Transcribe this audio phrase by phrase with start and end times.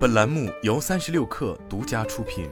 [0.00, 2.48] 本栏目由三十六氪独家出品。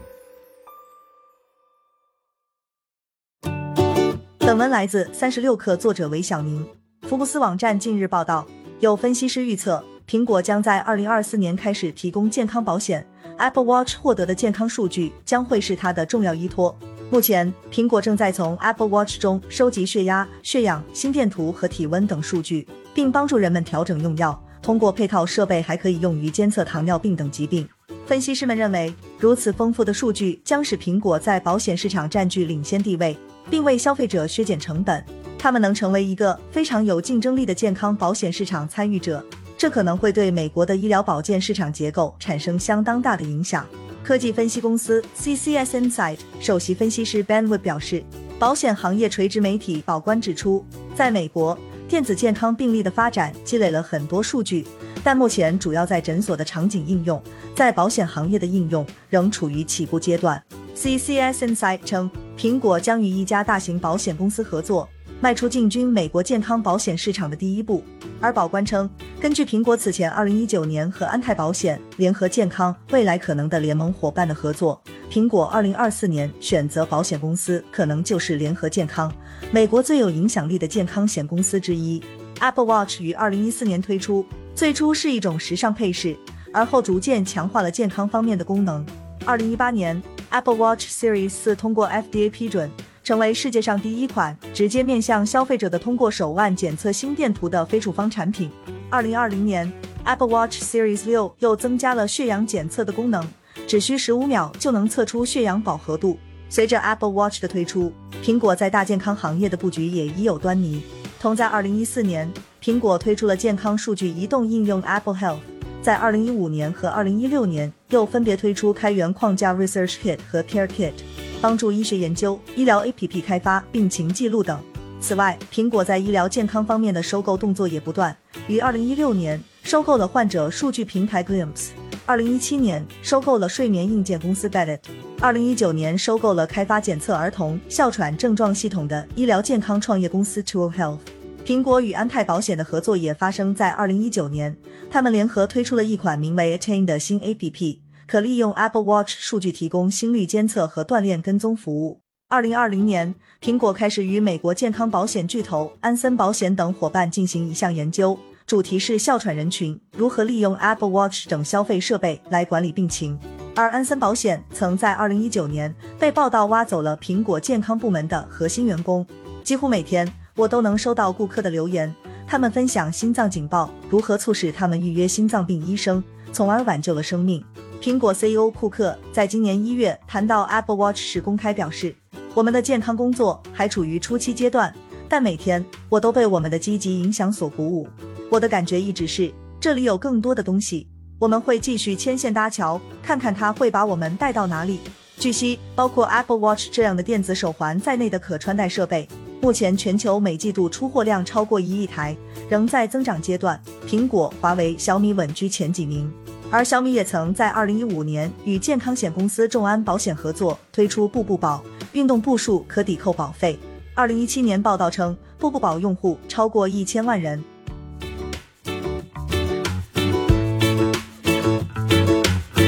[4.37, 6.63] 本文来自三十六氪，作者韦小宁。
[7.05, 8.47] 福布斯网站近日报道，
[8.81, 13.09] 有分析师预测，苹果将在二零二四年开始提供健康保险
[13.39, 16.79] ，Apple Watch 获得的健康数据将会是它的重要依托。
[17.11, 24.39] 目前，苹果正在从 Apple Watch 中收集血压、血氧、心电图和体温等数据，并帮助人们调整用药。
[24.69, 27.67] 通过配套设备，还可以用于监测糖尿病等疾病。
[28.05, 33.17] 分析师们认为，如此丰富的数据将使苹果在保险市场占据领先地位，
[33.49, 35.03] 并为消费者削减成本。
[35.39, 39.25] 他们能成为一个非常有竞争力的健康保险市场参与者，
[39.57, 43.67] 这可能会对美国的医疗保健市场结构产生相当大的影响。
[44.05, 48.05] 科技分析公司 CCS Insight 首席分析师 Ben Wood 表示，
[48.39, 50.63] 保险行业垂直媒体保官指出，
[50.95, 51.59] 在美国。
[51.89, 54.67] 电子健康病例的发展积累了很多数据，
[55.03, 57.21] 但目前主要在诊所的场景应用，
[57.55, 60.41] 在保险行业的应用仍处于起步阶段。
[60.77, 64.87] CCS Insight 称，苹果将与一家大型保险公司合作，
[65.21, 67.83] 迈出进军美国健康保险市场的第一步。
[68.21, 68.89] 而保官称，
[69.21, 74.81] 根据苹果此前2019年和安泰保险、联合健康未来可能的联盟伙伴的合作。
[75.11, 79.13] 苹果二零二四年选择保险公司可能就是联合健康，
[79.51, 82.03] 美国最有影响力的健康险公司之一。
[82.41, 84.25] Apple Watch 于二零一四年推出，
[84.55, 86.17] 最初是一种时尚配饰，
[86.53, 88.85] 而后逐渐强化了健康方面的功能。
[89.25, 92.71] 二零一八年，Apple Watch Series 四通过 FDA 批准，
[93.09, 98.51] 成为世界上第一款直接面向消费者的通过手腕检测心电图的非处方产品。
[98.91, 99.73] 二零二零年
[100.05, 103.27] ，Apple Watch Series 六又增加了血氧检测的功能。
[103.67, 106.19] 只需十五秒就能测出血氧饱和度。
[106.51, 107.91] 随着 Apple Watch 的推出，
[108.23, 110.83] 苹果在大健康行业的布局也已有端倪。
[111.19, 112.31] 同在二零一四年，
[112.63, 115.39] 苹果推出了健康数据移动应用 Apple Health，
[115.81, 120.93] 在二零一五年和二零一六年又分别推出开源框架 Research Kit 和 Care Kit，
[121.41, 124.61] 帮助医学研究、医疗 APP 开发、病情记录等。
[125.01, 128.17] 此外，苹果在医疗健康方面的收购动作也不断，
[128.49, 131.69] 于二零一六年收购了患者数据平台 Glimpse。
[132.05, 134.81] 二零一七年收购了睡眠硬件公司 Beddit，
[135.21, 140.99] 二零一九年收购了开发检测儿童哮喘症状系统的医疗健康创业公司 Tool Health。
[141.45, 144.57] 苹果与安泰保险的合作也发生在二零一九年，
[144.91, 147.79] 他们联合推出了一款名为 Attain 的新 APP，
[148.09, 152.01] 可利用 Apple Watch 数据提供心率监测和锻炼跟踪服务。
[152.31, 158.19] 二零二零年，苹果开始与美国健康保险巨头安森保险等伙伴进行一项研究。
[158.47, 163.19] 主题是哮喘人群如何利用 Apple Watch 等消费设备来管理病情。
[163.55, 169.07] 而安森保险曾在2019年被报道挖走了苹果健康部门的核心员工。
[169.45, 171.95] 几乎每天，我都能收到顾客的留言，
[172.27, 176.03] 他们分享心脏警报如何促使他们预约心脏病医生，
[176.33, 177.45] 从而挽救了生命。
[177.81, 181.95] 苹果 CEO 库克在今年一月谈到 Apple Watch 时公开表示
[182.35, 184.75] ：“我们的健康工作还处于初期阶段，
[185.09, 187.87] 但每天我都被我们的积极影响所鼓舞。”
[188.31, 190.89] 我的感觉一直是这里有更多的东西，
[191.21, 194.81] 我们会继续牵线搭桥，看看它会把我们带到哪里。
[195.17, 199.07] 据悉，包括 Apple Watch 这样的电子手环在内的可穿戴设备，
[199.41, 202.17] 目前全球每季度出货量超过一亿台，
[202.51, 203.61] 仍在增长阶段。
[203.87, 206.13] 苹果、华为、小米稳居前几名，
[206.51, 213.59] 而小米也曾在2015年与健康险公司众安保险合作推出步步保运动步数可抵扣保费。
[213.97, 217.45] 2017年报道称，步步保用户超过一千万人。